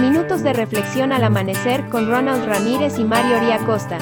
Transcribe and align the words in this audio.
Minutos 0.00 0.42
de 0.42 0.52
reflexión 0.52 1.12
al 1.12 1.22
amanecer 1.22 1.88
con 1.90 2.10
Ronald 2.10 2.44
Ramírez 2.46 2.98
y 2.98 3.04
Mario 3.04 3.38
Costa. 3.66 3.98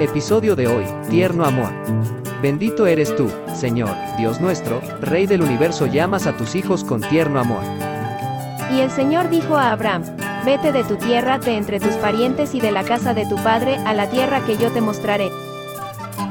Episodio 0.00 0.54
de 0.54 0.66
hoy, 0.66 0.84
Tierno 1.08 1.46
Amor. 1.46 1.70
Bendito 2.42 2.86
eres 2.86 3.16
tú, 3.16 3.30
Señor, 3.54 3.96
Dios 4.18 4.40
nuestro, 4.42 4.82
Rey 5.00 5.26
del 5.26 5.40
universo, 5.40 5.86
llamas 5.86 6.26
a 6.26 6.36
tus 6.36 6.54
hijos 6.54 6.84
con 6.84 7.00
tierno 7.00 7.40
amor. 7.40 7.62
Y 8.70 8.80
el 8.80 8.90
Señor 8.90 9.30
dijo 9.30 9.56
a 9.56 9.72
Abraham, 9.72 10.02
Vete 10.44 10.72
de 10.72 10.84
tu 10.84 10.96
tierra, 10.96 11.38
de 11.38 11.56
entre 11.56 11.80
tus 11.80 11.94
parientes 11.94 12.54
y 12.54 12.60
de 12.60 12.70
la 12.70 12.84
casa 12.84 13.14
de 13.14 13.24
tu 13.24 13.36
padre, 13.36 13.78
a 13.86 13.94
la 13.94 14.10
tierra 14.10 14.44
que 14.44 14.58
yo 14.58 14.70
te 14.72 14.82
mostraré. 14.82 15.30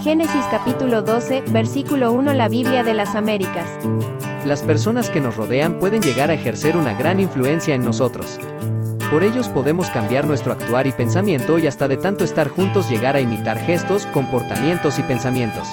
Génesis 0.02 0.46
capítulo 0.50 1.02
12, 1.02 1.44
versículo 1.48 2.12
1 2.14 2.34
La 2.34 2.48
Biblia 2.48 2.84
de 2.84 2.94
las 2.94 3.16
Américas. 3.16 3.68
Las 4.46 4.62
personas 4.62 5.10
que 5.10 5.20
nos 5.20 5.36
rodean 5.36 5.80
pueden 5.80 6.02
llegar 6.02 6.30
a 6.30 6.34
ejercer 6.34 6.78
una 6.78 6.94
gran 6.94 7.20
influencia 7.20 7.76
en 7.76 7.84
nosotros. 7.84 8.40
Por 9.12 9.24
ellos 9.24 9.50
podemos 9.50 9.90
cambiar 9.90 10.26
nuestro 10.26 10.54
actuar 10.54 10.88
y 10.88 10.91
pensamiento 10.91 11.60
y 11.60 11.68
hasta 11.68 11.88
de 11.88 11.98
tanto 11.98 12.24
estar 12.24 12.50
juntos 12.50 12.90
llegar 12.90 13.16
a 13.16 13.22
imitar 13.22 13.58
gestos, 13.60 14.05
comportamientos 14.08 15.00
y 15.00 15.04
pensamientos. 15.04 15.68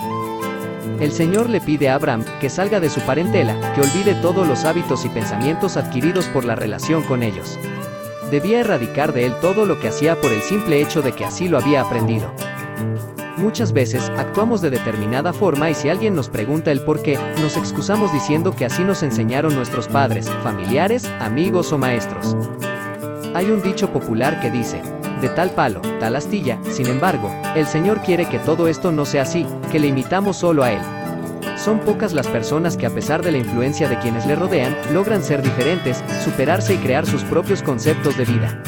El 1.00 1.12
Señor 1.12 1.48
le 1.48 1.60
pide 1.60 1.88
a 1.88 1.94
Abraham 1.94 2.24
que 2.40 2.50
salga 2.50 2.80
de 2.80 2.90
su 2.90 3.00
parentela, 3.00 3.72
que 3.74 3.80
olvide 3.80 4.14
todos 4.16 4.46
los 4.46 4.64
hábitos 4.64 5.04
y 5.04 5.08
pensamientos 5.08 5.76
adquiridos 5.76 6.26
por 6.26 6.44
la 6.44 6.56
relación 6.56 7.02
con 7.02 7.22
ellos. 7.22 7.58
Debía 8.30 8.60
erradicar 8.60 9.12
de 9.12 9.26
él 9.26 9.34
todo 9.40 9.66
lo 9.66 9.80
que 9.80 9.88
hacía 9.88 10.20
por 10.20 10.30
el 10.30 10.42
simple 10.42 10.80
hecho 10.80 11.00
de 11.00 11.12
que 11.12 11.24
así 11.24 11.48
lo 11.48 11.58
había 11.58 11.80
aprendido. 11.80 12.32
Muchas 13.40 13.72
veces, 13.72 14.12
actuamos 14.18 14.60
de 14.60 14.68
determinada 14.68 15.32
forma 15.32 15.70
y 15.70 15.74
si 15.74 15.88
alguien 15.88 16.14
nos 16.14 16.28
pregunta 16.28 16.70
el 16.70 16.82
por 16.82 17.02
qué, 17.02 17.18
nos 17.40 17.56
excusamos 17.56 18.12
diciendo 18.12 18.54
que 18.54 18.66
así 18.66 18.84
nos 18.84 19.02
enseñaron 19.02 19.54
nuestros 19.54 19.88
padres, 19.88 20.28
familiares, 20.42 21.06
amigos 21.20 21.72
o 21.72 21.78
maestros. 21.78 22.36
Hay 23.34 23.46
un 23.46 23.62
dicho 23.62 23.90
popular 23.90 24.40
que 24.40 24.50
dice, 24.50 24.82
de 25.22 25.28
tal 25.30 25.50
palo, 25.52 25.80
tal 26.00 26.16
astilla, 26.16 26.58
sin 26.70 26.86
embargo, 26.86 27.34
el 27.56 27.66
Señor 27.66 28.02
quiere 28.02 28.28
que 28.28 28.38
todo 28.40 28.68
esto 28.68 28.92
no 28.92 29.06
sea 29.06 29.22
así, 29.22 29.46
que 29.72 29.80
le 29.80 29.86
imitamos 29.86 30.36
solo 30.36 30.62
a 30.62 30.72
Él. 30.72 30.80
Son 31.56 31.78
pocas 31.80 32.12
las 32.12 32.26
personas 32.26 32.76
que 32.76 32.86
a 32.86 32.94
pesar 32.94 33.22
de 33.22 33.32
la 33.32 33.38
influencia 33.38 33.88
de 33.88 33.98
quienes 34.00 34.26
le 34.26 34.36
rodean, 34.36 34.76
logran 34.92 35.22
ser 35.22 35.40
diferentes, 35.40 36.04
superarse 36.24 36.74
y 36.74 36.78
crear 36.78 37.06
sus 37.06 37.24
propios 37.24 37.62
conceptos 37.62 38.18
de 38.18 38.24
vida. 38.26 38.62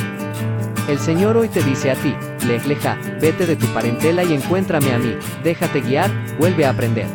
El 0.93 0.99
Señor 0.99 1.39
hoy 1.39 1.49
te 1.49 1.63
dice 1.63 1.91
a 1.91 1.95
ti, 1.95 2.15
Lej 2.47 2.67
leja, 2.67 2.99
vete 3.19 3.47
de 3.47 3.57
tu 3.57 3.65
parentela 3.69 4.25
y 4.25 4.35
encuéntrame 4.35 4.93
a 4.93 4.99
mí, 4.99 5.17
déjate 5.43 5.81
guiar, 5.81 6.11
vuelve 6.39 6.67
a 6.67 6.71
aprender. 6.71 7.07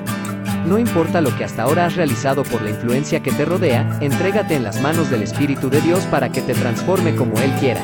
No 0.66 0.80
importa 0.80 1.22
lo 1.22 1.38
que 1.38 1.44
hasta 1.44 1.62
ahora 1.62 1.86
has 1.86 1.96
realizado 1.96 2.42
por 2.42 2.64
la 2.64 2.72
influencia 2.72 3.22
que 3.22 3.32
te 3.32 3.46
rodea, 3.46 4.00
entrégate 4.02 4.56
en 4.56 4.64
las 4.64 4.82
manos 4.82 5.12
del 5.12 5.22
Espíritu 5.22 5.70
de 5.70 5.80
Dios 5.82 6.04
para 6.06 6.30
que 6.30 6.42
te 6.42 6.56
transforme 6.56 7.16
como 7.16 7.38
Él 7.40 7.52
quiera. 7.60 7.82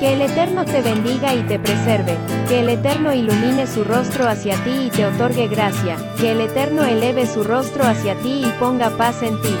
Que 0.00 0.14
el 0.14 0.22
Eterno 0.22 0.64
te 0.64 0.82
bendiga 0.82 1.32
y 1.32 1.44
te 1.44 1.60
preserve, 1.60 2.16
que 2.48 2.58
el 2.58 2.68
Eterno 2.68 3.14
ilumine 3.14 3.68
su 3.68 3.84
rostro 3.84 4.28
hacia 4.28 4.56
ti 4.64 4.88
y 4.88 4.90
te 4.90 5.06
otorgue 5.06 5.46
gracia, 5.46 5.96
que 6.18 6.32
el 6.32 6.40
Eterno 6.40 6.82
eleve 6.82 7.28
su 7.28 7.44
rostro 7.44 7.84
hacia 7.84 8.16
ti 8.16 8.42
y 8.44 8.52
ponga 8.58 8.90
paz 8.96 9.22
en 9.22 9.40
ti. 9.42 9.54